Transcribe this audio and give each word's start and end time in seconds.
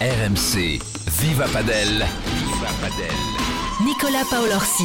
RMC, 0.00 0.78
Viva 1.20 1.46
Padel. 1.52 2.06
Viva 2.24 2.68
Padel. 2.80 3.16
Nicolas 3.84 4.22
Paolorsi. 4.30 4.84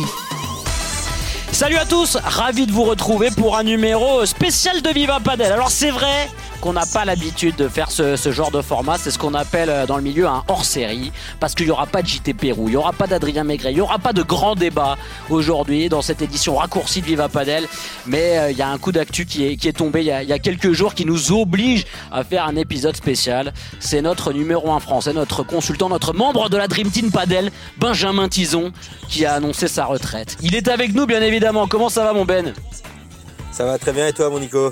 Salut 1.52 1.76
à 1.76 1.86
tous, 1.86 2.18
ravi 2.24 2.66
de 2.66 2.72
vous 2.72 2.82
retrouver 2.82 3.30
pour 3.30 3.56
un 3.56 3.62
numéro 3.62 4.26
spécial 4.26 4.82
de 4.82 4.90
Viva 4.90 5.20
Padel. 5.20 5.52
Alors 5.52 5.70
c'est 5.70 5.92
vrai, 5.92 6.32
qu'on 6.64 6.72
n'a 6.72 6.86
pas 6.86 7.04
l'habitude 7.04 7.58
de 7.58 7.68
faire 7.68 7.92
ce, 7.92 8.16
genre 8.32 8.50
de 8.50 8.62
format. 8.62 8.98
C'est 8.98 9.12
ce 9.12 9.20
qu'on 9.20 9.34
appelle 9.34 9.70
euh, 9.70 9.86
dans 9.86 9.98
le 9.98 10.02
milieu 10.02 10.28
un 10.28 10.46
hors-série. 10.48 11.12
Parce 11.42 11.56
qu'il 11.56 11.66
n'y 11.66 11.74
aura 11.74 11.88
pas 11.88 12.02
de 12.02 12.08
JT 12.08 12.34
Pérou, 12.34 12.70
il 12.70 12.72
n'y 12.72 12.78
aura 12.78 12.94
pas 12.94 13.06
d'Adrien 13.06 13.44
Maigret, 13.44 13.72
il 13.72 13.76
n'y 13.76 13.82
aura 13.82 14.00
pas 14.00 14.14
de 14.14 14.24
grand 14.24 14.56
débat 14.56 14.98
aujourd'hui 15.30 15.90
dans 15.90 16.02
cette 16.02 16.22
édition 16.22 16.56
raccourcie 16.56 17.02
de 17.02 17.08
Viva 17.08 17.28
Padel. 17.28 17.68
Mais 18.06 18.38
euh, 18.38 18.52
il 18.52 18.58
y 18.58 18.62
a 18.62 18.70
un 18.70 18.78
coup 18.78 18.94
d'actu 18.94 19.26
qui 19.26 19.44
est, 19.44 19.78
tombé 19.78 20.00
il 20.00 20.06
y, 20.06 20.12
a, 20.12 20.40
quelques 20.40 20.72
jours 20.72 20.94
qui 20.94 21.06
nous 21.06 21.34
oblige 21.34 21.86
à 22.14 22.24
faire 22.24 22.46
un 22.46 22.56
épisode 22.56 22.96
spécial. 22.96 23.54
C'est 23.82 24.02
notre 24.02 24.32
numéro 24.32 24.72
1 24.72 24.80
français, 24.80 25.12
notre 25.12 25.44
consultant, 25.44 25.90
notre 25.90 26.14
membre 26.14 26.48
de 26.50 26.56
la 26.56 26.70
Dream 26.70 26.90
Team 26.90 27.12
Padel, 27.12 27.52
Benjamin 27.78 28.30
Tison, 28.30 28.72
qui 29.10 29.26
a 29.26 29.34
annoncé 29.34 29.68
sa 29.68 29.84
retraite. 29.84 30.38
Il 30.42 30.56
est 30.56 30.70
avec 30.70 30.96
nous 30.96 31.06
bien 31.08 31.22
évidemment. 31.22 31.68
Comment 31.68 31.90
ça 31.90 32.06
va 32.06 32.14
mon 32.14 32.24
Ben? 32.24 32.54
Ça 33.52 33.66
va 33.66 33.78
très 33.78 33.92
bien 33.92 34.08
et 34.08 34.14
toi 34.14 34.30
mon 34.30 34.40
Nico? 34.40 34.72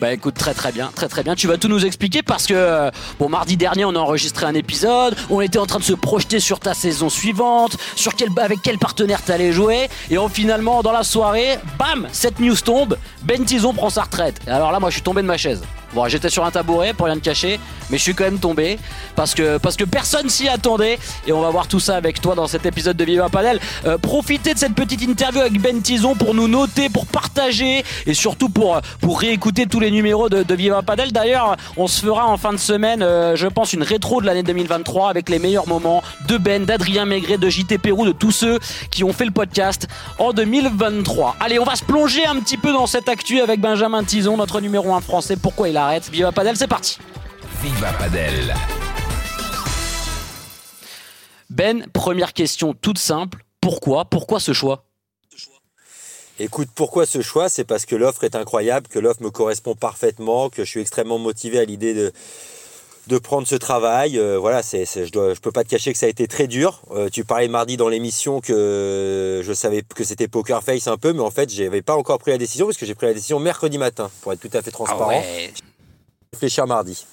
Bah 0.00 0.12
écoute, 0.12 0.34
très 0.34 0.54
très 0.54 0.72
bien, 0.72 0.90
très 0.94 1.08
très 1.08 1.22
bien. 1.22 1.34
Tu 1.34 1.46
vas 1.46 1.58
tout 1.58 1.68
nous 1.68 1.84
expliquer 1.84 2.22
parce 2.22 2.46
que, 2.46 2.54
euh, 2.54 2.90
bon, 3.18 3.28
mardi 3.28 3.56
dernier, 3.56 3.84
on 3.84 3.94
a 3.94 3.98
enregistré 3.98 4.46
un 4.46 4.54
épisode, 4.54 5.16
on 5.30 5.40
était 5.40 5.58
en 5.58 5.66
train 5.66 5.78
de 5.78 5.84
se 5.84 5.92
projeter 5.92 6.40
sur 6.40 6.60
ta 6.60 6.74
saison 6.74 7.08
suivante, 7.08 7.76
sur 7.96 8.14
quel, 8.14 8.28
avec 8.38 8.60
quel 8.62 8.78
partenaire 8.78 9.22
t'allais 9.22 9.52
jouer, 9.52 9.88
et 10.10 10.16
finalement, 10.30 10.82
dans 10.82 10.92
la 10.92 11.02
soirée, 11.04 11.58
bam, 11.78 12.08
cette 12.12 12.40
news 12.40 12.56
tombe, 12.56 12.96
Ben 13.22 13.44
Tison 13.44 13.72
prend 13.72 13.90
sa 13.90 14.02
retraite. 14.02 14.40
Et 14.46 14.50
alors 14.50 14.72
là, 14.72 14.80
moi, 14.80 14.90
je 14.90 14.94
suis 14.94 15.02
tombé 15.02 15.22
de 15.22 15.26
ma 15.26 15.36
chaise. 15.36 15.62
Bon, 15.94 16.08
j'étais 16.08 16.30
sur 16.30 16.44
un 16.44 16.50
tabouret 16.50 16.94
pour 16.94 17.06
rien 17.06 17.16
te 17.16 17.24
cacher, 17.24 17.60
mais 17.90 17.98
je 17.98 18.02
suis 18.02 18.14
quand 18.14 18.24
même 18.24 18.38
tombé 18.38 18.78
parce 19.14 19.34
que, 19.34 19.58
parce 19.58 19.76
que 19.76 19.84
personne 19.84 20.30
s'y 20.30 20.48
attendait. 20.48 20.98
Et 21.26 21.32
on 21.32 21.42
va 21.42 21.50
voir 21.50 21.68
tout 21.68 21.80
ça 21.80 21.96
avec 21.96 22.20
toi 22.20 22.34
dans 22.34 22.46
cet 22.46 22.64
épisode 22.64 22.96
de 22.96 23.04
Viva 23.04 23.28
Panel. 23.28 23.60
Euh, 23.84 23.98
profitez 23.98 24.54
de 24.54 24.58
cette 24.58 24.74
petite 24.74 25.02
interview 25.02 25.40
avec 25.40 25.60
Ben 25.60 25.82
Tison 25.82 26.14
pour 26.14 26.32
nous 26.34 26.48
noter, 26.48 26.88
pour 26.88 27.06
partager 27.06 27.84
et 28.06 28.14
surtout 28.14 28.48
pour, 28.48 28.80
pour 29.00 29.20
réécouter 29.20 29.66
tous 29.66 29.80
les 29.80 29.90
numéros 29.90 30.30
de, 30.30 30.54
Viva 30.54 30.82
Padel. 30.82 31.12
D'ailleurs, 31.12 31.56
on 31.76 31.86
se 31.86 32.00
fera 32.00 32.26
en 32.26 32.38
fin 32.38 32.52
de 32.52 32.58
semaine, 32.58 33.02
euh, 33.02 33.36
je 33.36 33.46
pense, 33.46 33.72
une 33.72 33.82
rétro 33.82 34.20
de 34.20 34.26
l'année 34.26 34.42
2023 34.42 35.10
avec 35.10 35.28
les 35.28 35.38
meilleurs 35.38 35.68
moments 35.68 36.02
de 36.26 36.38
Ben, 36.38 36.64
d'Adrien 36.64 37.04
Maigret, 37.04 37.36
de 37.36 37.48
JT 37.48 37.78
Pérou, 37.78 38.06
de 38.06 38.12
tous 38.12 38.32
ceux 38.32 38.58
qui 38.90 39.04
ont 39.04 39.12
fait 39.12 39.24
le 39.24 39.30
podcast 39.30 39.88
en 40.18 40.32
2023. 40.32 41.36
Allez, 41.40 41.58
on 41.58 41.64
va 41.64 41.76
se 41.76 41.84
plonger 41.84 42.24
un 42.24 42.36
petit 42.36 42.56
peu 42.56 42.72
dans 42.72 42.86
cette 42.86 43.08
actu 43.08 43.40
avec 43.40 43.60
Benjamin 43.60 44.04
Tison, 44.04 44.36
notre 44.38 44.60
numéro 44.60 44.94
1 44.94 45.00
français. 45.00 45.36
Pourquoi 45.36 45.68
il 45.68 45.76
a 45.76 45.81
arrête. 45.84 46.08
Viva 46.10 46.32
Padel, 46.32 46.56
c'est 46.56 46.66
parti. 46.66 46.98
Viva 47.62 47.92
Padel. 47.92 48.54
Ben, 51.50 51.86
première 51.92 52.32
question 52.32 52.72
toute 52.72 52.98
simple. 52.98 53.44
Pourquoi? 53.60 54.06
Pourquoi 54.06 54.40
ce 54.40 54.52
choix? 54.52 54.84
Écoute, 56.38 56.70
pourquoi 56.74 57.04
ce 57.04 57.20
choix? 57.20 57.48
C'est 57.48 57.64
parce 57.64 57.84
que 57.84 57.94
l'offre 57.94 58.24
est 58.24 58.34
incroyable, 58.34 58.88
que 58.88 58.98
l'offre 58.98 59.22
me 59.22 59.30
correspond 59.30 59.74
parfaitement, 59.74 60.48
que 60.48 60.64
je 60.64 60.70
suis 60.70 60.80
extrêmement 60.80 61.18
motivé 61.18 61.58
à 61.58 61.64
l'idée 61.64 61.92
de, 61.92 62.10
de 63.06 63.18
prendre 63.18 63.46
ce 63.46 63.54
travail. 63.54 64.18
Euh, 64.18 64.38
voilà, 64.38 64.62
c'est, 64.62 64.86
je 64.86 65.18
ne 65.18 65.34
je 65.34 65.40
peux 65.40 65.52
pas 65.52 65.62
te 65.62 65.68
cacher 65.68 65.92
que 65.92 65.98
ça 65.98 66.06
a 66.06 66.08
été 66.08 66.26
très 66.26 66.46
dur. 66.46 66.80
Euh, 66.90 67.10
tu 67.10 67.22
parlais 67.22 67.48
mardi 67.48 67.76
dans 67.76 67.88
l'émission 67.88 68.40
que 68.40 69.42
je 69.44 69.52
savais 69.52 69.82
que 69.82 70.04
c'était 70.04 70.26
poker 70.26 70.64
face 70.64 70.88
un 70.88 70.96
peu, 70.96 71.12
mais 71.12 71.20
en 71.20 71.30
fait, 71.30 71.52
je 71.52 71.62
n'avais 71.62 71.82
pas 71.82 71.94
encore 71.94 72.18
pris 72.18 72.30
la 72.30 72.38
décision 72.38 72.66
parce 72.66 72.78
que 72.78 72.86
j'ai 72.86 72.94
pris 72.94 73.06
la 73.06 73.14
décision 73.14 73.38
mercredi 73.38 73.76
matin, 73.76 74.10
pour 74.22 74.32
être 74.32 74.40
tout 74.40 74.56
à 74.56 74.62
fait 74.62 74.70
transparent. 74.70 75.22
Ah 75.22 75.71
réfléchir 76.42 76.66
mardi. 76.66 77.06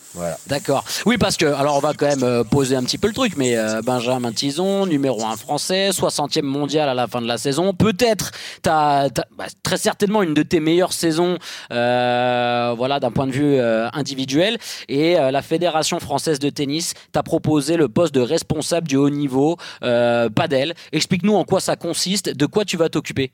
D'accord. 0.47 0.83
Oui, 1.05 1.17
parce 1.19 1.37
que, 1.37 1.45
alors 1.45 1.75
on 1.75 1.79
va 1.79 1.93
quand 1.93 2.07
même 2.07 2.23
euh, 2.23 2.43
poser 2.43 2.75
un 2.75 2.83
petit 2.83 2.97
peu 2.97 3.07
le 3.07 3.13
truc, 3.13 3.33
mais 3.37 3.55
euh, 3.57 3.81
Benjamin 3.83 4.31
Tison, 4.31 4.87
numéro 4.87 5.23
1 5.23 5.35
français, 5.35 5.89
60e 5.91 6.41
mondial 6.41 6.89
à 6.89 6.95
la 6.95 7.05
fin 7.05 7.21
de 7.21 7.27
la 7.27 7.37
saison. 7.37 7.73
Peut-être, 7.73 8.31
tu 8.63 8.69
bah, 8.69 9.07
très 9.61 9.77
certainement 9.77 10.23
une 10.23 10.33
de 10.33 10.41
tes 10.41 10.59
meilleures 10.59 10.93
saisons, 10.93 11.37
euh, 11.71 12.73
voilà, 12.75 12.99
d'un 12.99 13.11
point 13.11 13.27
de 13.27 13.31
vue 13.31 13.59
individuel. 13.93 14.57
Et 14.87 15.15
la 15.15 15.41
Fédération 15.41 15.99
française 15.99 16.39
de 16.39 16.49
tennis 16.49 16.93
t'a 17.11 17.21
proposé 17.21 17.77
le 17.77 17.87
poste 17.87 18.13
de 18.15 18.21
responsable 18.21 18.87
du 18.87 18.95
haut 18.95 19.09
niveau, 19.09 19.57
Padel. 19.81 20.73
Explique-nous 20.91 21.35
en 21.35 21.43
quoi 21.43 21.59
ça 21.59 21.75
consiste, 21.75 22.29
de 22.29 22.45
quoi 22.45 22.65
tu 22.65 22.77
vas 22.77 22.89
t'occuper. 22.89 23.31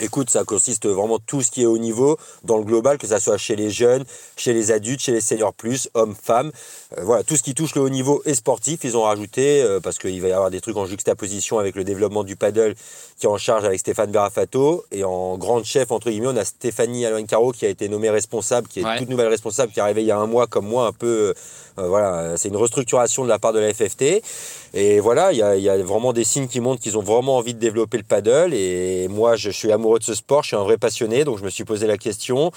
Écoute, 0.00 0.30
ça 0.30 0.44
consiste 0.44 0.86
vraiment 0.86 1.18
tout 1.18 1.42
ce 1.42 1.50
qui 1.50 1.62
est 1.62 1.66
au 1.66 1.78
niveau 1.78 2.16
dans 2.44 2.58
le 2.58 2.64
global, 2.64 2.96
que 2.96 3.08
ce 3.08 3.18
soit 3.18 3.38
chez 3.38 3.56
les 3.56 3.70
jeunes, 3.70 4.04
chez 4.36 4.52
les 4.52 4.70
adultes, 4.70 5.00
chez 5.00 5.12
les 5.12 5.20
seniors 5.20 5.52
plus, 5.52 5.90
hommes, 5.94 6.14
femmes. 6.14 6.52
Euh, 6.96 7.02
voilà, 7.02 7.24
tout 7.24 7.36
ce 7.36 7.42
qui 7.42 7.54
touche 7.54 7.74
le 7.74 7.80
haut 7.82 7.88
niveau 7.88 8.22
et 8.24 8.34
sportif, 8.34 8.84
ils 8.84 8.96
ont 8.96 9.02
rajouté, 9.02 9.62
euh, 9.62 9.80
parce 9.80 9.98
qu'il 9.98 10.20
va 10.22 10.28
y 10.28 10.32
avoir 10.32 10.50
des 10.50 10.60
trucs 10.60 10.76
en 10.76 10.86
juxtaposition 10.86 11.58
avec 11.58 11.74
le 11.74 11.82
développement 11.82 12.22
du 12.22 12.36
paddle 12.36 12.76
qui 13.18 13.26
est 13.26 13.28
en 13.28 13.36
charge 13.36 13.64
avec 13.64 13.80
Stéphane 13.80 14.12
Verafato. 14.12 14.84
Et 14.92 15.02
en 15.02 15.36
grande 15.36 15.64
chef, 15.64 15.90
entre 15.90 16.10
guillemets, 16.10 16.28
on 16.28 16.36
a 16.36 16.44
Stéphanie 16.44 17.04
Caro 17.26 17.50
qui 17.50 17.66
a 17.66 17.68
été 17.68 17.88
nommée 17.88 18.10
responsable, 18.10 18.68
qui 18.68 18.80
est 18.80 18.98
toute 18.98 19.08
nouvelle 19.08 19.28
responsable, 19.28 19.72
qui 19.72 19.80
est 19.80 19.82
arrivée 19.82 20.02
il 20.02 20.06
y 20.06 20.12
a 20.12 20.18
un 20.18 20.26
mois 20.26 20.46
comme 20.46 20.66
moi, 20.66 20.86
un 20.86 20.92
peu. 20.92 21.34
Euh, 21.78 21.88
voilà, 21.88 22.36
c'est 22.36 22.48
une 22.48 22.56
restructuration 22.56 23.24
de 23.24 23.28
la 23.28 23.38
part 23.38 23.52
de 23.52 23.58
la 23.58 23.72
FFT. 23.72 24.22
Et 24.72 25.00
voilà, 25.00 25.32
il 25.32 25.38
y 25.38 25.68
a, 25.68 25.76
vraiment 25.78 26.12
des 26.12 26.24
signes 26.24 26.46
qui 26.46 26.60
montrent 26.60 26.80
qu'ils 26.80 26.96
ont 26.96 27.02
vraiment 27.02 27.36
envie 27.36 27.54
de 27.54 27.58
développer 27.58 27.96
le 27.96 28.04
paddle. 28.04 28.54
Et 28.54 29.08
moi, 29.08 29.36
je 29.36 29.50
suis 29.50 29.72
amoureux 29.72 29.98
de 29.98 30.04
ce 30.04 30.14
sport, 30.14 30.42
je 30.42 30.48
suis 30.48 30.56
un 30.56 30.62
vrai 30.62 30.76
passionné, 30.76 31.24
donc 31.24 31.38
je 31.38 31.44
me 31.44 31.50
suis 31.50 31.64
posé 31.64 31.86
la 31.86 31.98
question 31.98 32.52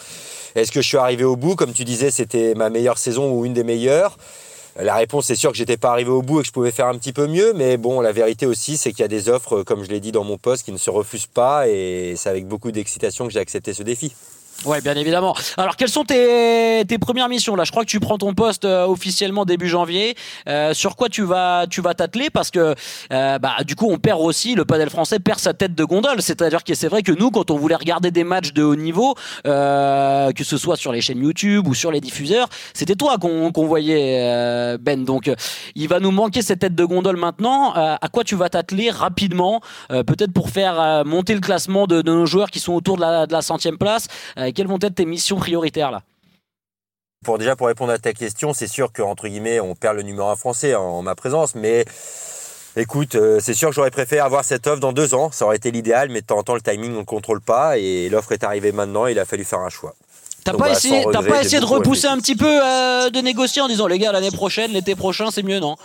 est-ce 0.56 0.72
que 0.72 0.82
je 0.82 0.88
suis 0.88 0.98
arrivé 0.98 1.24
au 1.24 1.36
bout? 1.36 1.56
Comme 1.56 1.74
tu 1.74 1.84
disais, 1.84 2.12
c'était 2.12 2.54
ma 2.54 2.70
meilleure 2.70 2.98
saison 2.98 3.32
ou 3.32 3.46
une 3.46 3.54
des 3.54 3.64
meilleures. 3.64 4.18
La 4.80 4.96
réponse, 4.96 5.26
c'est 5.26 5.36
sûr 5.36 5.52
que 5.52 5.58
j'étais 5.58 5.78
pas 5.78 5.92
arrivé 5.92 6.10
au 6.10 6.22
bout 6.22 6.40
et 6.40 6.42
que 6.42 6.48
je 6.48 6.52
pouvais 6.52 6.72
faire 6.72 6.88
un 6.88 6.98
petit 6.98 7.14
peu 7.14 7.28
mieux, 7.28 7.54
mais 7.54 7.78
bon, 7.78 8.02
la 8.02 8.12
vérité 8.12 8.46
aussi, 8.46 8.78
c'est 8.78 8.92
qu'il 8.92 9.02
y 9.02 9.06
a 9.06 9.08
des 9.08 9.30
offres, 9.30 9.64
comme 9.64 9.84
je 9.84 9.90
l'ai 9.90 10.00
dit 10.00 10.12
dans 10.12 10.24
mon 10.24 10.38
poste, 10.38 10.66
qui 10.66 10.72
ne 10.72 10.78
se 10.78 10.90
refusent 10.90 11.28
pas, 11.28 11.68
et 11.68 12.16
c'est 12.18 12.30
avec 12.30 12.48
beaucoup 12.48 12.72
d'excitation 12.72 13.28
que 13.28 13.34
j'ai 13.34 13.40
accepté 13.40 13.74
ce 13.74 13.84
défi. 13.84 14.14
Ouais, 14.66 14.80
bien 14.80 14.96
évidemment. 14.96 15.36
Alors, 15.58 15.76
quelles 15.76 15.90
sont 15.90 16.06
tes, 16.06 16.84
tes, 16.88 16.98
premières 16.98 17.28
missions 17.28 17.56
là? 17.56 17.66
Je 17.66 17.72
crois 17.72 17.84
que 17.84 17.90
tu 17.90 18.00
prends 18.00 18.18
ton 18.18 18.34
poste 18.34 18.64
euh, 18.64 18.86
officiellement 18.86 19.44
début 19.44 19.68
janvier. 19.68 20.16
Euh, 20.48 20.74
sur 20.74 20.96
quoi 20.96 21.10
tu 21.10 21.24
vas 21.24 21.66
tu 21.70 21.82
vas 21.82 21.94
t'atteler? 21.94 22.30
Parce 22.30 22.50
que 22.50 22.74
euh, 23.12 23.40
bah 23.40 23.56
du 23.66 23.76
coup, 23.76 23.90
on 23.92 23.98
perd 23.98 24.22
aussi 24.22 24.56
le 24.56 24.64
padel 24.64 24.90
français 24.90 25.20
perd 25.20 25.40
sa 25.40 25.54
tête 25.54 25.76
de 25.76 25.84
gondole. 25.84 26.22
C'est-à-dire 26.22 26.64
que 26.64 26.76
c'est 26.76 26.88
vrai 26.88 27.04
que 27.04 27.12
nous, 27.12 27.30
quand 27.30 27.52
on 27.52 27.58
voulait 27.58 27.76
regarder 27.76 28.12
des 28.12 28.24
matchs 28.24 28.54
de 28.54 28.64
haut 28.64 28.78
niveau, 28.78 29.16
que 29.44 30.44
ce 30.44 30.58
soit 30.58 30.78
sur 30.78 30.94
les 30.94 31.02
chaînes 31.02 31.22
YouTube 31.22 31.68
ou 31.68 31.74
sur 31.74 31.92
les 31.92 32.00
diffuseurs, 32.00 32.48
c'était 32.74 32.96
toi 32.96 33.18
qu'on 33.18 33.66
voyait 33.66 34.78
Ben. 34.80 35.04
Donc, 35.04 35.30
il 35.76 35.88
va 35.90 36.00
nous 36.00 36.12
manquer 36.12 36.42
cette 36.42 36.60
tête 36.60 36.76
de 36.76 36.86
gondole 36.86 37.18
maintenant. 37.18 37.74
à 37.74 38.08
quoi 38.12 38.24
tu 38.24 38.36
vas 38.36 38.48
t'atteler 38.48 38.92
rapidement? 38.92 39.60
Peut-être 39.90 40.32
pour 40.32 40.50
faire 40.50 41.04
monter 41.06 41.34
le 41.34 41.42
classement 41.42 41.86
de, 41.86 42.02
de, 42.02 42.12
nos 42.12 42.26
joueurs 42.26 42.50
qui 42.50 42.60
sont 42.60 42.74
autour 42.74 42.96
de 42.96 43.02
la, 43.02 43.26
de 43.28 43.34
la 43.34 43.42
centième 43.42 43.78
place 43.78 44.08
quelles 44.52 44.68
vont 44.68 44.80
être 44.82 44.96
tes 44.96 45.06
missions 45.06 45.38
prioritaires 45.38 45.92
là? 45.92 46.02
Pour 47.24 47.38
déjà 47.38 47.56
pour 47.56 47.68
répondre 47.68 47.94
à 47.94 47.98
ta 47.98 48.12
question, 48.12 48.54
c'est 48.54 48.68
sûr 48.68 48.92
qu'entre 48.92 49.28
guillemets 49.28 49.60
on 49.60 49.76
perd 49.76 49.96
le 49.96 50.04
numéro 50.04 50.28
1 50.28 50.36
français 50.36 50.76
en, 50.76 51.02
ma 51.02 51.16
présence, 51.16 51.56
mais 51.56 51.86
écoute, 52.76 53.16
euh, 53.16 53.40
c'est 53.42 53.54
sûr 53.54 53.70
que 53.70 53.76
j'aurais 53.76 53.92
préféré 53.92 54.20
avoir 54.20 54.44
cette 54.44 54.68
offre 54.68 54.82
dans 54.82 54.92
deux 54.92 55.14
ans, 55.14 55.32
ça 55.32 55.46
aurait 55.46 55.56
été 55.56 55.72
l'idéal, 55.72 56.10
mais 56.10 56.22
de 56.22 56.26
temps 56.26 56.40
en 56.40 56.44
temps 56.44 56.56
le 56.56 56.62
timing 56.62 56.94
on 56.96 57.00
ne 57.00 57.04
contrôle 57.04 57.40
pas 57.40 57.78
et 57.78 58.10
l'offre 58.10 58.34
est 58.34 58.44
arrivée 58.44 58.74
maintenant, 58.74 59.08
il 59.08 59.18
a 59.20 59.26
fallu 59.26 59.46
faire 59.46 59.60
un 59.60 59.70
choix. 59.70 59.96
T'as 60.44 60.54
pas, 60.54 60.72
essayé, 60.72 61.06
pas 61.06 61.42
essayé 61.42 61.62
de 61.62 61.66
repousser 61.66 62.08
un 62.08 62.18
petit 62.18 62.36
peu, 62.36 62.46
euh, 62.46 63.10
de 63.10 63.20
négocier 63.20 63.62
en 63.62 63.70
disant 63.70 63.88
les 63.88 63.98
gars 63.98 64.12
l'année 64.12 64.32
prochaine, 64.32 64.72
l'été 64.72 64.96
prochain 64.96 65.32
c'est 65.32 65.44
mieux 65.44 65.60
non? 65.60 65.78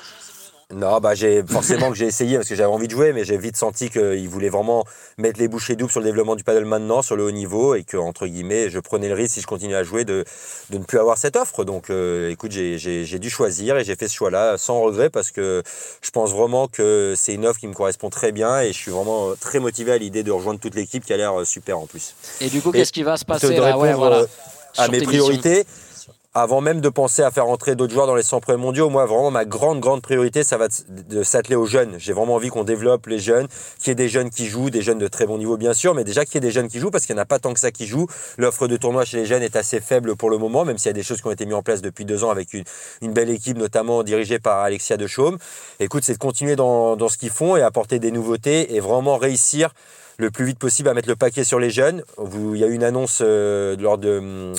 Non, 0.75 1.01
bah 1.01 1.15
j'ai 1.15 1.43
forcément 1.47 1.89
que 1.89 1.97
j'ai 1.97 2.05
essayé 2.05 2.37
parce 2.37 2.47
que 2.47 2.55
j'avais 2.55 2.71
envie 2.71 2.89
de 2.89 2.93
jouer, 2.93 3.15
mais 3.15 3.25
j'ai 3.25 3.39
vite 3.39 3.57
senti 3.57 3.89
qu'il 3.89 4.29
voulait 4.29 4.51
vraiment 4.51 4.85
mettre 5.17 5.41
les 5.41 5.49
bouchées 5.49 5.77
doubles 5.77 5.91
sur 5.91 6.01
le 6.01 6.05
développement 6.07 6.37
du 6.37 6.45
paddle 6.45 6.67
maintenant, 6.67 7.01
sur 7.01 7.17
le 7.17 7.25
haut 7.25 7.31
niveau, 7.31 7.75
et 7.75 7.85
que 7.85 7.97
entre 7.97 8.27
guillemets, 8.27 8.69
je 8.69 8.79
prenais 8.79 9.09
le 9.09 9.15
risque 9.15 9.35
si 9.35 9.41
je 9.41 9.47
continuais 9.47 9.77
à 9.77 9.83
jouer 9.83 10.05
de, 10.05 10.27
de 10.69 10.77
ne 10.77 10.85
plus 10.85 10.99
avoir 10.99 11.17
cette 11.17 11.37
offre. 11.37 11.65
Donc, 11.65 11.89
euh, 11.89 12.31
écoute, 12.31 12.53
j'ai 12.53 13.19
dû 13.19 13.31
choisir 13.31 13.79
et 13.79 13.85
j'ai 13.85 13.97
fait 13.97 14.09
ce 14.09 14.15
choix-là 14.15 14.59
sans 14.59 14.83
regret 14.83 15.09
parce 15.09 15.31
que 15.31 15.63
je 16.03 16.11
pense 16.11 16.33
vraiment 16.33 16.69
que 16.69 17.15
c'est 17.17 17.33
une 17.33 17.47
offre 17.47 17.61
qui 17.61 17.67
me 17.67 17.75
correspond 17.75 18.11
très 18.11 18.31
bien 18.31 18.61
et 18.61 18.69
je 18.69 18.79
suis 18.79 18.91
vraiment 18.91 19.33
très 19.41 19.61
motivé 19.61 19.93
à 19.93 19.97
l'idée 19.97 20.23
de 20.23 20.31
rejoindre 20.31 20.61
toute 20.61 20.75
l'équipe 20.75 21.03
qui 21.03 21.15
a 21.15 21.17
l'air 21.17 21.47
super 21.47 21.79
en 21.79 21.87
plus. 21.87 22.15
Et 22.43 22.51
du 22.51 22.61
coup, 22.61 22.73
qu'est-ce 22.73 22.93
qui 22.93 23.05
va 23.05 23.17
se 23.17 23.25
passer 23.25 23.57
là? 23.57 23.79
Ouais, 23.79 23.95
voilà, 23.95 24.27
À 24.77 24.89
mes 24.89 25.01
priorités 25.01 25.65
avant 26.41 26.61
même 26.61 26.81
de 26.81 26.89
penser 26.89 27.23
à 27.23 27.31
faire 27.31 27.47
rentrer 27.47 27.75
d'autres 27.75 27.93
joueurs 27.93 28.07
dans 28.07 28.15
les 28.15 28.23
100 28.23 28.41
premiers 28.41 28.59
mondiaux, 28.59 28.89
moi, 28.89 29.07
vraiment, 29.07 29.31
ma 29.31 29.45
grande, 29.45 29.81
grande 29.81 30.03
priorité, 30.03 30.45
ça 30.45 30.57
va 30.57 30.69
de 30.89 31.23
s'atteler 31.23 31.57
aux 31.57 31.67
jeunes. 31.67 31.97
J'ai 31.99 32.13
vraiment 32.13 32.35
envie 32.35 32.49
qu'on 32.49 32.65
développe 32.65 33.07
les 33.07 33.19
jeunes, 33.19 33.49
qu'il 33.79 33.89
y 33.89 33.91
ait 33.93 33.95
des 33.95 34.09
jeunes 34.09 34.31
qui 34.31 34.47
jouent, 34.47 34.71
des 34.71 34.83
jeunes 34.83 34.99
de 34.99 35.09
très 35.09 35.27
bon 35.27 35.39
niveau, 35.39 35.57
bien 35.57 35.75
sûr, 35.75 35.95
mais 35.95 36.05
déjà 36.05 36.25
qu'il 36.25 36.35
y 36.35 36.39
ait 36.39 36.41
des 36.41 36.51
jeunes 36.51 36.69
qui 36.69 36.79
jouent, 36.79 36.91
parce 36.91 37.07
qu'il 37.07 37.15
n'y 37.15 37.21
en 37.21 37.23
a 37.23 37.27
pas 37.27 37.39
tant 37.39 37.53
que 37.55 37.61
ça 37.61 37.71
qui 37.71 37.87
jouent. 37.87 38.07
L'offre 38.37 38.69
de 38.69 38.77
tournoi 38.77 39.05
chez 39.05 39.17
les 39.17 39.27
jeunes 39.27 39.43
est 39.43 39.57
assez 39.57 39.81
faible 39.81 40.17
pour 40.17 40.31
le 40.31 40.39
moment, 40.39 40.65
même 40.65 40.79
s'il 40.79 40.89
y 40.89 40.91
a 40.91 40.95
des 40.95 41.03
choses 41.03 41.21
qui 41.21 41.27
ont 41.27 41.33
été 41.33 41.45
mises 41.45 41.55
en 41.55 41.63
place 41.63 41.83
depuis 41.83 42.05
deux 42.05 42.25
ans 42.25 42.31
avec 42.31 42.55
une, 42.55 42.65
belle 43.13 43.31
équipe, 43.31 43.59
notamment 43.59 44.03
dirigée 44.03 44.39
par 44.39 44.61
Alexia 44.61 44.97
de 44.97 45.07
Chaume. 45.07 45.39
Écoute, 45.81 46.05
c'est 46.05 46.15
de 46.15 46.19
continuer 46.19 46.57
dans, 46.57 46.97
dans 46.97 47.09
ce 47.09 47.19
qu'ils 47.19 47.31
font 47.31 47.57
et 47.57 47.63
apporter 47.63 47.99
des 47.99 48.13
nouveautés 48.13 48.75
et 48.75 48.81
vraiment 48.81 49.17
réussir 49.17 49.71
le 50.19 50.31
plus 50.33 50.45
vite 50.45 50.59
possible 50.59 50.89
à 50.89 50.95
mettre 50.95 51.09
le 51.09 51.17
paquet 51.17 51.45
sur 51.45 51.61
les 51.61 51.71
jeunes. 51.71 52.03
Vous- 52.17 52.55
Il 52.57 52.61
y 52.61 52.65
a 52.65 52.67
eu 52.67 52.73
une 52.75 52.83
annonce 52.85 53.21
euh, 53.23 53.77
lors 53.79 53.99
de, 53.99 54.19
hum, 54.19 54.53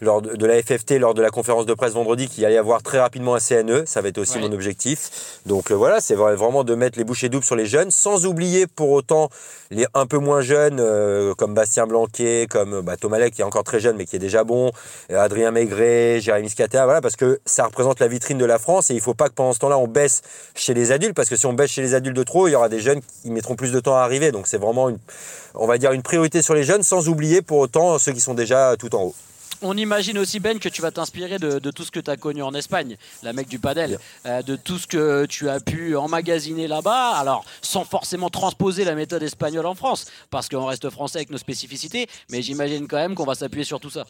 lors 0.00 0.20
de, 0.22 0.36
de 0.36 0.46
la 0.46 0.62
FFT, 0.62 0.98
lors 0.98 1.14
de 1.14 1.22
la 1.22 1.30
conférence 1.30 1.64
de 1.66 1.72
presse 1.74 1.94
vendredi, 1.94 2.28
qu'il 2.28 2.44
allait 2.44 2.54
y 2.56 2.58
avoir 2.58 2.82
très 2.82 3.00
rapidement 3.00 3.34
un 3.34 3.40
CNE. 3.40 3.84
Ça 3.86 4.00
va 4.02 4.08
être 4.08 4.18
aussi 4.18 4.36
Ouais. 4.36 4.42
mon 4.46 4.52
objectif. 4.52 5.40
Donc 5.46 5.70
euh, 5.70 5.74
voilà, 5.74 6.00
c'est 6.02 6.14
vra- 6.14 6.34
vraiment 6.34 6.62
de 6.62 6.74
mettre 6.74 6.98
les 6.98 7.04
bouchées 7.04 7.30
doubles 7.30 7.44
sur 7.44 7.56
les 7.56 7.64
jeunes, 7.66 7.90
sans 7.90 8.26
oublier 8.26 8.66
pour 8.66 8.90
autant 8.90 9.30
les 9.70 9.86
un 9.94 10.06
peu 10.06 10.18
moins 10.18 10.42
jeunes, 10.42 10.78
euh, 10.78 11.34
comme 11.34 11.54
Bastien 11.54 11.86
Blanquet, 11.86 12.46
comme 12.48 12.82
bah, 12.82 12.96
Thomas 12.98 13.30
qui 13.30 13.40
est 13.40 13.44
encore 13.44 13.64
très 13.64 13.80
jeune, 13.80 13.96
mais 13.96 14.04
qui 14.04 14.14
est 14.16 14.20
déjà 14.20 14.44
bon, 14.44 14.72
Adrien 15.10 15.50
Maigret, 15.50 16.20
Jérémy 16.20 16.50
Scatea, 16.50 16.84
voilà, 16.84 17.00
parce 17.00 17.16
que 17.16 17.40
ça 17.46 17.64
représente 17.64 17.98
la 18.00 18.08
vitrine 18.08 18.38
de 18.38 18.44
la 18.44 18.58
France 18.58 18.90
et 18.90 18.94
il 18.94 18.98
ne 18.98 19.02
faut 19.02 19.14
pas 19.14 19.28
que 19.30 19.34
pendant 19.34 19.52
ce 19.54 19.58
temps-là, 19.60 19.78
on 19.78 19.88
baisse 19.88 20.20
chez 20.54 20.74
les 20.74 20.92
adultes, 20.92 21.14
parce 21.14 21.28
que 21.30 21.36
si 21.36 21.46
on 21.46 21.54
baisse 21.54 21.70
chez 21.70 21.82
les 21.82 21.94
adultes 21.94 22.16
de 22.16 22.22
trop, 22.22 22.46
il 22.46 22.52
y 22.52 22.54
aura 22.54 22.68
des 22.68 22.80
jeunes 22.80 23.00
qui 23.22 23.30
mettront 23.30 23.56
plus 23.56 23.72
de 23.72 23.80
temps 23.80 23.96
à 23.96 24.00
arriver. 24.02 24.30
Donc 24.32 24.46
c'est 24.46 24.58
vraiment, 24.58 24.88
une, 24.90 24.97
on 25.54 25.66
va 25.66 25.78
dire, 25.78 25.92
une 25.92 26.02
priorité 26.02 26.42
sur 26.42 26.54
les 26.54 26.64
jeunes, 26.64 26.82
sans 26.82 27.08
oublier 27.08 27.42
pour 27.42 27.58
autant 27.58 27.98
ceux 27.98 28.12
qui 28.12 28.20
sont 28.20 28.34
déjà 28.34 28.76
tout 28.78 28.94
en 28.94 29.02
haut. 29.02 29.14
On 29.60 29.76
imagine 29.76 30.18
aussi 30.18 30.38
Ben 30.38 30.60
que 30.60 30.68
tu 30.68 30.82
vas 30.82 30.92
t'inspirer 30.92 31.38
de, 31.38 31.58
de 31.58 31.70
tout 31.72 31.82
ce 31.82 31.90
que 31.90 31.98
tu 31.98 32.10
as 32.10 32.16
connu 32.16 32.42
en 32.42 32.54
Espagne, 32.54 32.96
la 33.24 33.32
mec 33.32 33.48
du 33.48 33.58
padel, 33.58 33.98
euh, 34.24 34.40
de 34.42 34.54
tout 34.54 34.78
ce 34.78 34.86
que 34.86 35.26
tu 35.26 35.48
as 35.48 35.58
pu 35.58 35.96
emmagasiner 35.96 36.68
là-bas, 36.68 37.16
alors 37.16 37.44
sans 37.60 37.84
forcément 37.84 38.30
transposer 38.30 38.84
la 38.84 38.94
méthode 38.94 39.22
espagnole 39.24 39.66
en 39.66 39.74
France, 39.74 40.06
parce 40.30 40.48
qu'on 40.48 40.66
reste 40.66 40.88
français 40.90 41.18
avec 41.18 41.30
nos 41.30 41.38
spécificités, 41.38 42.06
mais 42.30 42.40
j'imagine 42.40 42.86
quand 42.86 42.98
même 42.98 43.16
qu'on 43.16 43.24
va 43.24 43.34
s'appuyer 43.34 43.64
sur 43.64 43.80
tout 43.80 43.90
ça. 43.90 44.04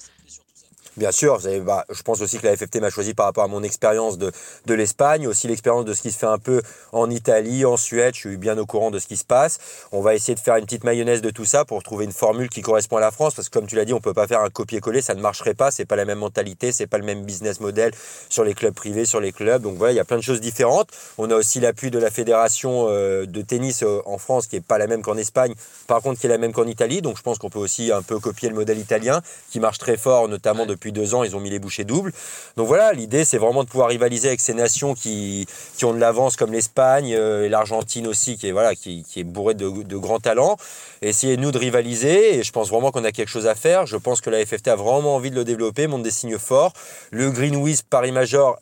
Bien 0.99 1.13
sûr, 1.13 1.39
vous 1.39 1.63
bah, 1.63 1.85
je 1.91 2.03
pense 2.03 2.21
aussi 2.23 2.39
que 2.39 2.47
la 2.49 2.57
FFT 2.57 2.81
m'a 2.81 2.91
choisi 2.91 3.15
par 3.15 3.27
rapport 3.27 3.45
à 3.45 3.47
mon 3.47 3.63
expérience 3.63 4.19
de, 4.19 4.33
de 4.67 4.75
l'Espagne, 4.75 5.29
aussi 5.29 5.47
l'expérience 5.47 5.85
de 5.85 5.95
ce 5.95 6.03
qui 6.03 6.11
se 6.11 6.19
fait 6.19 6.27
un 6.27 6.39
peu 6.39 6.61
en 6.91 7.09
Italie, 7.09 7.65
en 7.65 7.77
Suède. 7.77 8.17
Je 8.17 8.19
suis 8.19 8.37
bien 8.37 8.59
au 8.59 8.67
courant 8.67 8.91
de 8.91 8.99
ce 8.99 9.07
qui 9.07 9.17
se 9.17 9.25
passe. 9.25 9.61
On 9.93 10.01
va 10.01 10.17
essayer 10.17 10.35
de 10.35 10.41
faire 10.41 10.57
une 10.57 10.65
petite 10.65 10.83
mayonnaise 10.83 11.23
de 11.23 11.31
tout 11.31 11.45
ça 11.45 11.65
pour 11.65 11.85
trouver 11.85 12.05
une 12.05 12.13
formule 12.13 12.49
qui 12.49 12.63
correspond 12.63 12.97
à 12.97 13.01
la 13.01 13.13
France, 13.13 13.35
parce 13.37 13.49
que 13.49 13.57
comme 13.57 13.69
tu 13.69 13.77
l'as 13.77 13.85
dit, 13.85 13.93
on 13.93 14.01
peut 14.01 14.13
pas 14.13 14.27
faire 14.27 14.41
un 14.41 14.51
copier-coller, 14.51 15.01
ça 15.01 15.15
ne 15.15 15.21
marcherait 15.21 15.55
pas. 15.55 15.71
C'est 15.71 15.85
pas 15.85 15.95
la 15.95 16.05
même 16.05 16.19
mentalité, 16.19 16.73
c'est 16.73 16.89
pas 16.89 16.99
le 16.99 17.05
même 17.05 17.23
business 17.23 17.61
model 17.61 17.93
sur 18.29 18.43
les 18.43 18.55
clubs 18.55 18.75
privés, 18.75 19.05
sur 19.05 19.21
les 19.21 19.31
clubs. 19.31 19.63
Donc 19.63 19.77
voilà, 19.77 19.93
il 19.93 19.97
y 19.97 20.01
a 20.01 20.05
plein 20.05 20.17
de 20.17 20.23
choses 20.23 20.41
différentes. 20.41 20.89
On 21.17 21.31
a 21.31 21.37
aussi 21.37 21.61
l'appui 21.61 21.93
de 21.93 22.01
la 22.01 22.11
fédération 22.11 22.87
euh, 22.89 23.25
de 23.25 23.41
tennis 23.41 23.85
euh, 23.85 24.01
en 24.05 24.19
France, 24.19 24.49
qui 24.49 24.57
est 24.57 24.67
pas 24.67 24.79
la 24.79 24.89
même 24.89 25.03
qu'en 25.03 25.17
Espagne, 25.17 25.55
par 25.87 26.03
contre 26.03 26.19
qui 26.19 26.27
est 26.27 26.31
la 26.31 26.39
même 26.39 26.53
qu'en 26.53 26.67
Italie. 26.67 27.03
Donc 27.03 27.19
je 27.19 27.23
pense 27.23 27.39
qu'on 27.39 27.51
peut 27.51 27.61
aussi 27.61 27.93
un 27.93 28.03
peu 28.03 28.19
copier 28.19 28.49
le 28.49 28.57
modèle 28.57 28.79
italien, 28.79 29.23
qui 29.53 29.61
marche 29.61 29.79
très 29.79 29.97
fort, 29.97 30.27
notamment 30.27 30.67
depuis 30.67 30.88
deux 30.93 31.15
ans, 31.15 31.25
ils 31.25 31.37
ont 31.37 31.41
mis 31.41 31.51
les 31.51 31.59
bouchées 31.59 31.85
doubles. 31.85 32.13
Donc 32.57 32.67
voilà, 32.67 32.93
l'idée 32.93 33.25
c'est 33.25 33.39
vraiment 33.39 33.65
de 33.65 33.69
pouvoir 33.69 33.89
rivaliser 33.89 34.29
avec 34.29 34.41
ces 34.41 34.55
nations 34.55 34.95
qui, 34.95 35.47
qui 35.77 35.85
ont 35.85 35.93
de 35.93 35.99
l'avance, 35.99 36.37
comme 36.37 36.53
l'Espagne, 36.53 37.15
euh, 37.15 37.45
et 37.45 37.49
l'Argentine 37.49 38.07
aussi, 38.07 38.37
qui 38.37 38.49
est, 38.49 38.53
voilà, 38.53 38.75
qui, 38.75 39.05
est 39.17 39.25
bourrée 39.25 39.55
de, 39.55 39.97
grands 39.97 40.21
talents. 40.21 40.57
Essayer 41.03 41.37
nous 41.37 41.53
de 41.53 41.59
rivaliser, 41.59 42.39
et 42.39 42.43
je 42.43 42.53
pense 42.53 42.71
vraiment 42.71 42.91
qu'on 42.91 43.05
a 43.05 43.13
quelque 43.13 43.29
chose 43.29 43.47
à 43.47 43.55
faire. 43.55 43.87
Je 43.87 43.97
pense 43.97 44.21
que 44.21 44.31
la 44.31 44.45
FFT 44.45 44.69
a 44.69 44.77
vraiment 44.77 45.17
envie 45.17 45.31
de 45.31 45.37
le 45.37 45.45
développer, 45.45 45.87
montre 45.87 46.03
des 46.03 46.11
signes 46.11 46.39
forts. 46.39 46.73
Le 47.11 47.31
Green 47.31 47.57
Wisp 47.57 47.87
Paris 47.89 48.13
Major 48.13 48.59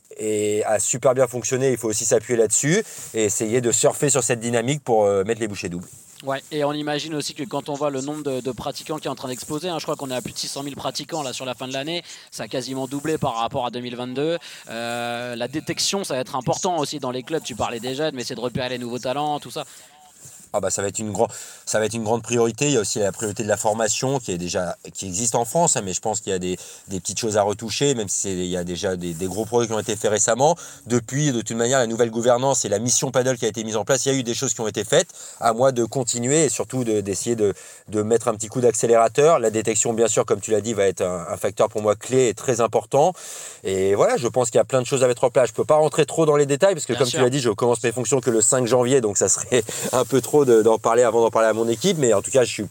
a 0.65 0.79
super 0.79 1.15
bien 1.15 1.27
fonctionné, 1.27 1.71
il 1.73 1.77
faut 1.77 1.89
aussi 1.89 2.05
s'appuyer 2.05 2.39
là-dessus, 2.39 2.83
et 3.15 3.25
essayer 3.25 3.61
de 3.61 3.73
surfer 3.73 4.11
sur 4.11 4.23
cette 4.23 4.41
dynamique 4.41 4.83
pour 4.83 5.05
euh, 5.05 5.25
mettre 5.25 5.41
les 5.41 5.49
bouchées 5.49 5.69
doubles. 5.69 5.89
Ouais, 6.23 6.43
et 6.51 6.65
on 6.65 6.73
imagine 6.73 7.15
aussi 7.15 7.35
que 7.35 7.45
quand 7.45 7.69
on 7.69 7.75
voit 7.75 7.91
le 7.91 8.01
nombre 8.01 8.41
de, 8.41 8.53
pratiquants 8.53 8.97
qui 8.99 9.07
est 9.07 9.11
en 9.11 9.15
train 9.15 9.29
d'exploser, 9.29 9.69
hein, 9.69 9.77
je 9.79 9.85
crois 9.85 9.97
qu'on 9.97 10.11
est 10.11 10.15
à 10.15 10.23
plus 10.23 10.33
de 10.33 10.39
600 10.39 10.63
000 10.63 10.75
pratiquants 10.75 11.23
là 11.23 11.35
sur 11.35 11.45
la 11.45 11.55
fin 11.55 11.69
de 11.69 11.75
l'année, 11.75 12.03
ça 12.31 12.45
a 12.45 12.49
quasiment 12.49 12.87
doublé 12.87 13.19
par 13.19 13.37
rapport 13.37 13.67
à 13.67 13.71
2022. 13.71 14.39
Euh, 14.71 15.37
la 15.37 15.49
détection, 15.49 16.05
ça 16.05 16.15
va 16.15 16.21
être 16.21 16.35
important 16.35 16.79
aussi 16.79 16.99
dans 17.01 17.11
les 17.11 17.23
clubs. 17.23 17.43
Tu 17.43 17.55
parlais 17.55 17.81
des 17.81 17.95
jeunes, 17.95 18.15
mais 18.15 18.25
c'est 18.25 18.35
de 18.35 18.41
repérer 18.41 18.71
les 18.71 18.79
nouveaux 18.79 18.99
talents, 18.99 19.41
tout 19.41 19.51
ça. 19.51 19.65
Ah 20.53 20.61
bah 20.61 20.71
ça 20.71 20.81
va 20.83 20.89
être 20.89 20.99
une 20.99 21.13
grande 21.13 21.29
ça 21.67 21.79
va 21.79 21.87
être 21.87 21.95
une 21.95 22.05
grande 22.05 22.23
priorité. 22.23 22.67
Il 22.67 22.73
y 22.73 22.77
a 22.77 22.81
aussi 22.81 22.99
la 22.99 23.13
priorité 23.13 23.43
de 23.43 23.49
la 23.49 23.57
formation 23.57 24.19
qui 24.19 24.33
est 24.33 24.39
déjà 24.39 24.77
qui 24.95 25.07
existe 25.07 25.35
en 25.35 25.45
France, 25.45 25.77
hein, 25.77 25.83
mais 25.85 25.93
je 25.93 26.01
pense 26.01 26.21
qu'il 26.21 26.33
y 26.33 26.35
a 26.35 26.39
des, 26.39 26.57
des 26.89 27.01
petites 27.01 27.19
choses 27.19 27.37
à 27.37 27.43
retoucher, 27.43 27.95
même 27.95 28.09
si 28.09 28.21
c'est- 28.21 28.31
il 28.33 28.47
y 28.47 28.57
a 28.57 28.65
déjà 28.65 28.97
des, 28.97 29.13
des 29.15 29.27
gros 29.27 29.45
projets 29.45 29.67
qui 29.67 29.73
ont 29.75 29.79
été 29.81 29.97
faits 29.97 30.11
récemment. 30.11 30.57
Depuis, 30.87 31.33
de 31.33 31.41
toute 31.43 31.57
manière, 31.57 31.79
la 31.79 31.87
nouvelle 31.87 32.11
gouvernance 32.11 32.65
et 32.65 32.69
la 32.69 32.79
mission 32.79 33.11
paddle 33.11 33.37
qui 33.37 33.45
a 33.45 33.49
été 33.49 33.65
mise 33.65 33.77
en 33.77 33.85
place, 33.85 34.07
il 34.07 34.13
y 34.13 34.15
a 34.15 34.19
eu 34.19 34.23
des 34.23 34.35
choses 34.35 34.55
qui 34.55 34.61
ont 34.61 34.69
été 34.69 34.85
faites. 34.85 35.09
À 35.41 35.53
moi 35.53 35.73
de 35.73 35.85
continuer 35.85 36.45
et 36.45 36.49
surtout 36.49 36.85
de- 36.85 37.01
d'essayer 37.01 37.37
de, 37.37 37.53
de 37.89 38.03
mettre 38.03 38.29
un 38.29 38.35
petit 38.35 38.49
coup 38.49 38.61
d'accélérateur. 38.61 39.39
La 39.41 39.51
détection, 39.51 39.93
bien 39.93 40.09
sûr, 40.09 40.25
comme 40.25 40.41
tu 40.41 40.51
l'as 40.53 40.61
dit, 40.61 40.73
va 40.75 40.87
être 40.87 41.03
un, 41.03 41.27
un 41.29 41.37
facteur 41.37 41.69
pour 41.69 41.83
moi 41.83 41.95
clé 41.97 42.29
et 42.29 42.35
très 42.35 42.61
important. 42.61 43.13
Et 43.65 43.95
voilà, 43.95 44.17
je 44.17 44.29
pense 44.29 44.51
qu'il 44.51 44.59
y 44.59 44.61
a 44.61 44.65
plein 44.65 44.81
de 44.81 44.87
choses 44.87 45.03
à 45.03 45.09
mettre 45.09 45.25
en 45.25 45.31
place. 45.31 45.49
Je 45.49 45.55
peux 45.55 45.65
pas 45.65 45.77
rentrer 45.77 46.07
trop 46.07 46.25
dans 46.27 46.37
les 46.37 46.47
détails 46.47 46.75
parce 46.75 46.87
que, 46.87 46.93
Bien 46.93 47.01
comme 47.01 47.09
sûr. 47.09 47.19
tu 47.19 47.25
l'as 47.25 47.31
dit, 47.31 47.41
je 47.41 47.51
commence 47.51 47.83
mes 47.83 47.93
fonctions 47.93 48.21
que 48.21 48.31
le 48.31 48.41
5 48.41 48.67
janvier, 48.67 49.01
donc 49.01 49.17
ça 49.19 49.29
serait 49.29 49.63
un 49.93 50.05
peu 50.05 50.21
trop 50.21 50.45
d'en 50.47 50.79
parler 50.79 51.03
avant 51.03 51.21
d'en 51.21 51.31
parler 51.31 51.49
à 51.49 51.53
mon 51.53 51.69
équipe. 51.69 51.99
Mais 51.99 52.13
en 52.15 52.23
tout 52.23 52.31
cas, 52.31 52.45
je 52.45 52.63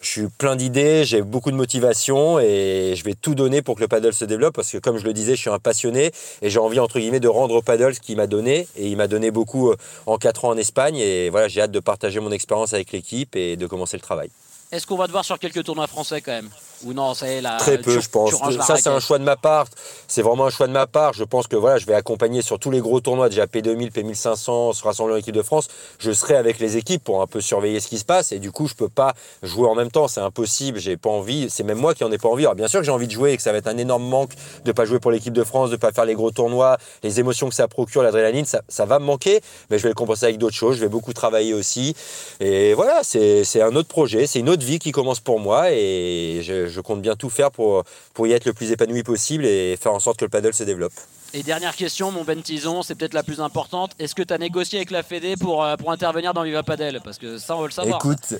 suis, 0.00 0.26
plein 0.38 0.56
d'idées, 0.56 1.04
j'ai 1.04 1.22
beaucoup 1.22 1.50
de 1.50 1.56
motivation 1.56 2.38
et 2.38 2.94
je 2.96 3.04
vais 3.04 3.14
tout 3.14 3.34
donner 3.34 3.62
pour 3.62 3.76
que 3.76 3.80
le 3.80 3.88
paddle 3.88 4.12
se 4.12 4.24
développe 4.24 4.54
parce 4.54 4.72
que, 4.72 4.78
comme 4.78 4.98
je 4.98 5.04
le 5.04 5.12
disais, 5.12 5.36
je 5.36 5.40
suis 5.40 5.50
un 5.50 5.58
passionné 5.58 6.12
et 6.42 6.50
j'ai 6.50 6.58
envie, 6.58 6.80
entre 6.80 6.98
guillemets, 6.98 7.20
de 7.20 7.28
rendre 7.28 7.54
au 7.54 7.62
paddle 7.62 7.94
ce 7.94 8.00
qu'il 8.00 8.16
m'a 8.16 8.26
donné. 8.26 8.66
Et 8.76 8.88
il 8.88 8.96
m'a 8.96 9.08
donné 9.08 9.30
beaucoup 9.30 9.70
euh, 9.70 9.76
en 10.06 10.18
4 10.18 10.46
ans 10.46 10.48
en 10.50 10.56
Espagne. 10.56 10.96
Et 10.96 11.30
voilà, 11.30 11.48
j'ai 11.48 11.60
hâte 11.60 11.72
de 11.72 11.80
partager 11.80 12.20
mon 12.20 12.32
expérience 12.32 12.72
avec 12.72 12.92
l'équipe 12.92 13.36
et 13.36 13.56
de 13.56 13.66
commencer 13.66 13.96
le 13.96 14.02
travail. 14.02 14.30
Est-ce 14.72 14.86
qu'on 14.86 14.96
va 14.96 15.06
te 15.06 15.12
voir 15.12 15.24
sur 15.24 15.38
quelques 15.38 15.62
tournois 15.62 15.86
français 15.86 16.20
quand 16.20 16.32
même? 16.32 16.50
Ou 16.84 16.92
non, 16.92 17.14
c'est 17.14 17.40
la. 17.40 17.56
Très 17.56 17.78
peu, 17.78 17.94
tu- 17.94 18.02
je 18.02 18.08
pense. 18.08 18.32
Ça, 18.66 18.76
c'est 18.76 18.88
un 18.88 19.00
choix 19.00 19.18
de 19.18 19.24
ma 19.24 19.36
part. 19.36 19.66
C'est 20.08 20.22
vraiment 20.22 20.46
un 20.46 20.50
choix 20.50 20.66
de 20.66 20.72
ma 20.72 20.86
part. 20.86 21.14
Je 21.14 21.24
pense 21.24 21.46
que 21.46 21.56
voilà, 21.56 21.78
je 21.78 21.86
vais 21.86 21.94
accompagner 21.94 22.42
sur 22.42 22.58
tous 22.58 22.70
les 22.70 22.80
gros 22.80 23.00
tournois, 23.00 23.28
déjà 23.28 23.46
P2000, 23.46 23.90
P1500, 23.92 24.72
se 24.74 24.84
rassembler 24.84 25.14
en 25.14 25.16
équipe 25.16 25.34
de 25.34 25.42
France. 25.42 25.68
Je 25.98 26.12
serai 26.12 26.36
avec 26.36 26.58
les 26.58 26.76
équipes 26.76 27.02
pour 27.02 27.22
un 27.22 27.26
peu 27.26 27.40
surveiller 27.40 27.80
ce 27.80 27.88
qui 27.88 27.98
se 27.98 28.04
passe. 28.04 28.32
Et 28.32 28.38
du 28.38 28.50
coup, 28.52 28.68
je 28.68 28.74
peux 28.74 28.88
pas 28.90 29.14
jouer 29.42 29.68
en 29.68 29.74
même 29.74 29.90
temps. 29.90 30.06
C'est 30.06 30.20
impossible. 30.20 30.78
J'ai 30.78 30.96
pas 30.96 31.10
envie. 31.10 31.48
C'est 31.50 31.62
même 31.64 31.78
moi 31.78 31.94
qui 31.94 32.04
en 32.04 32.12
ai 32.12 32.18
pas 32.18 32.28
envie. 32.28 32.44
Alors, 32.44 32.54
bien 32.54 32.68
sûr 32.68 32.80
que 32.80 32.86
j'ai 32.86 32.92
envie 32.92 33.06
de 33.06 33.12
jouer 33.12 33.32
et 33.32 33.36
que 33.36 33.42
ça 33.42 33.52
va 33.52 33.58
être 33.58 33.68
un 33.68 33.78
énorme 33.78 34.04
manque 34.06 34.32
de 34.64 34.72
pas 34.72 34.84
jouer 34.84 35.00
pour 35.00 35.10
l'équipe 35.10 35.32
de 35.32 35.44
France, 35.44 35.70
de 35.70 35.76
pas 35.76 35.92
faire 35.92 36.04
les 36.04 36.14
gros 36.14 36.30
tournois, 36.30 36.76
les 37.02 37.20
émotions 37.20 37.48
que 37.48 37.54
ça 37.54 37.68
procure, 37.68 38.02
l'adrénaline, 38.02 38.44
ça, 38.44 38.60
ça 38.68 38.84
va 38.84 38.98
me 38.98 39.04
manquer. 39.06 39.40
Mais 39.70 39.78
je 39.78 39.82
vais 39.84 39.88
le 39.90 39.94
compenser 39.94 40.24
avec 40.26 40.38
d'autres 40.38 40.54
choses. 40.56 40.76
Je 40.76 40.80
vais 40.82 40.88
beaucoup 40.88 41.12
travailler 41.14 41.54
aussi. 41.54 41.94
Et 42.40 42.74
voilà, 42.74 43.00
c'est 43.02 43.62
un 43.62 43.74
autre 43.76 43.88
projet. 43.88 44.26
C'est 44.26 44.40
une 44.40 44.50
autre 44.50 44.64
vie 44.64 44.78
qui 44.78 44.92
commence 44.92 45.20
pour 45.20 45.40
moi. 45.40 45.72
Et 45.72 46.40
je, 46.42 46.65
je 46.68 46.80
compte 46.80 47.02
bien 47.02 47.16
tout 47.16 47.30
faire 47.30 47.50
pour, 47.50 47.84
pour 48.14 48.26
y 48.26 48.32
être 48.32 48.44
le 48.44 48.52
plus 48.52 48.70
épanoui 48.70 49.02
possible 49.02 49.44
et 49.44 49.76
faire 49.76 49.92
en 49.92 50.00
sorte 50.00 50.18
que 50.18 50.24
le 50.24 50.30
paddle 50.30 50.54
se 50.54 50.64
développe. 50.64 50.92
Et 51.34 51.42
dernière 51.42 51.76
question, 51.76 52.12
mon 52.12 52.24
Ben 52.24 52.40
Tison, 52.40 52.82
c'est 52.82 52.94
peut-être 52.94 53.14
la 53.14 53.22
plus 53.22 53.40
importante. 53.40 53.92
Est-ce 53.98 54.14
que 54.14 54.22
tu 54.22 54.32
as 54.32 54.38
négocié 54.38 54.78
avec 54.78 54.90
la 54.90 55.02
Fédé 55.02 55.36
pour, 55.36 55.64
euh, 55.64 55.76
pour 55.76 55.90
intervenir 55.90 56.32
dans 56.32 56.42
Viva 56.44 56.62
Padel? 56.62 57.00
Parce 57.02 57.18
que 57.18 57.38
ça, 57.38 57.56
on 57.56 57.60
veut 57.60 57.66
le 57.66 57.72
savoir. 57.72 57.98
Écoute, 57.98 58.34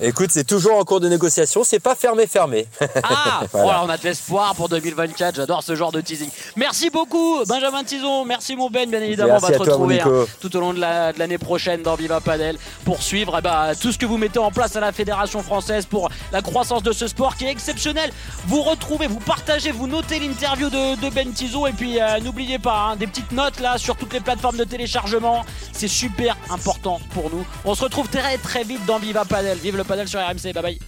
écoute, 0.00 0.30
c'est 0.32 0.46
toujours 0.46 0.78
en 0.78 0.84
cours 0.84 1.00
de 1.00 1.08
négociation. 1.08 1.64
C'est 1.64 1.80
pas 1.80 1.94
fermé, 1.94 2.26
fermé. 2.26 2.66
Ah 3.02 3.42
Voilà. 3.52 3.64
Voilà, 3.68 3.84
on 3.84 3.88
a 3.88 3.96
de 3.96 4.04
l'espoir 4.04 4.54
pour 4.54 4.68
2024. 4.68 5.36
J'adore 5.36 5.62
ce 5.62 5.74
genre 5.74 5.92
de 5.92 6.00
teasing. 6.00 6.30
Merci 6.56 6.90
beaucoup, 6.90 7.44
Benjamin 7.46 7.84
Tison. 7.84 8.24
Merci, 8.24 8.56
mon 8.56 8.70
Ben. 8.70 8.88
Bien 8.90 9.00
évidemment, 9.02 9.32
Merci 9.40 9.46
on 9.46 9.48
va 9.48 9.58
te 9.58 9.64
toi, 9.64 9.72
retrouver 9.74 10.00
hein, 10.00 10.26
tout 10.40 10.56
au 10.56 10.60
long 10.60 10.72
de 10.74 10.80
la- 10.80 11.12
de 11.12 11.18
l'année 11.18 11.38
prochaine 11.38 11.82
dans 11.82 11.94
Viva 11.94 12.20
Padel 12.20 12.56
pour 12.84 13.02
suivre 13.02 13.36
eh 13.38 13.42
ben, 13.42 13.72
tout 13.80 13.92
ce 13.92 13.98
que 13.98 14.06
vous 14.06 14.16
mettez 14.18 14.38
en 14.38 14.50
place 14.50 14.76
à 14.76 14.80
la 14.80 14.92
Fédération 14.92 15.42
française 15.42 15.86
pour 15.86 16.08
la 16.32 16.42
croissance 16.42 16.82
de 16.82 16.92
ce 16.92 17.06
sport 17.08 17.36
qui 17.36 17.44
est 17.46 17.50
exceptionnel. 17.50 18.10
Vous 18.46 18.62
retrouvez, 18.62 19.06
vous 19.06 19.20
partagez, 19.20 19.70
vous 19.72 19.86
notez 19.86 20.18
l'interview 20.18 20.68
de, 20.70 21.00
de 21.00 21.10
Ben 21.10 21.30
Tison 21.32 21.66
et 21.66 21.72
puis 21.72 22.00
euh, 22.00 22.20
n'oubliez 22.20 22.58
pas 22.58 22.90
hein, 22.90 22.96
des 22.96 23.06
petites 23.06 23.32
notes 23.32 23.60
là 23.60 23.78
sur 23.78 23.96
toutes 23.96 24.12
les 24.12 24.20
plateformes 24.20 24.56
de 24.56 24.64
téléchargement. 24.64 25.44
C'est 25.72 25.88
super 25.88 26.36
important 26.50 27.00
pour 27.14 27.30
nous. 27.30 27.44
On 27.64 27.74
se 27.74 27.84
retrouve 27.84 28.08
très 28.08 28.36
très 28.38 28.64
vite 28.64 28.84
dans 28.86 28.98
Viva 28.98 29.24
Padel. 29.24 29.58
Vive 29.58 29.76
le 29.78 29.84
padel 29.84 30.08
sur 30.08 30.20
RMC. 30.20 30.52
Bye 30.52 30.62
bye. 30.62 30.78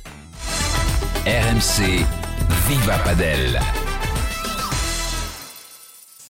RMC 1.25 2.05
Viva 2.69 2.99
Padel. 2.99 3.61